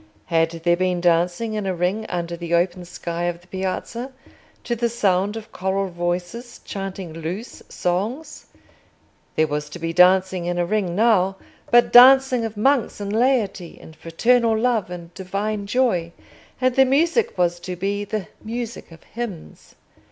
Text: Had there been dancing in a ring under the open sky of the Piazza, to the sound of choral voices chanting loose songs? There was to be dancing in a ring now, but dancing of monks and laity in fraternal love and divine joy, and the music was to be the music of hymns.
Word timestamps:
Had 0.33 0.49
there 0.63 0.75
been 0.75 0.99
dancing 0.99 1.53
in 1.53 1.67
a 1.67 1.75
ring 1.75 2.07
under 2.09 2.35
the 2.35 2.55
open 2.55 2.85
sky 2.85 3.25
of 3.25 3.39
the 3.39 3.45
Piazza, 3.45 4.11
to 4.63 4.75
the 4.75 4.89
sound 4.89 5.37
of 5.37 5.51
choral 5.51 5.89
voices 5.89 6.59
chanting 6.65 7.13
loose 7.13 7.61
songs? 7.69 8.47
There 9.35 9.45
was 9.45 9.69
to 9.69 9.77
be 9.77 9.93
dancing 9.93 10.47
in 10.47 10.57
a 10.57 10.65
ring 10.65 10.95
now, 10.95 11.35
but 11.69 11.93
dancing 11.93 12.43
of 12.45 12.57
monks 12.57 12.99
and 12.99 13.13
laity 13.13 13.79
in 13.79 13.93
fraternal 13.93 14.57
love 14.57 14.89
and 14.89 15.13
divine 15.13 15.67
joy, 15.67 16.13
and 16.59 16.75
the 16.75 16.83
music 16.85 17.37
was 17.37 17.59
to 17.59 17.75
be 17.75 18.03
the 18.03 18.27
music 18.43 18.91
of 18.91 19.03
hymns. 19.03 19.75